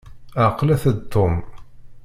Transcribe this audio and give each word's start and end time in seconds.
Ɛqlet-d 0.49 0.99
Tom. 1.13 1.33